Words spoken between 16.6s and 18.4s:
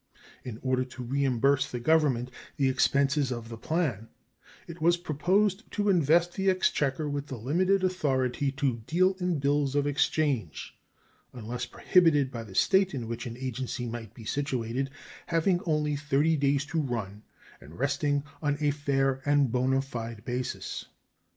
to run and resting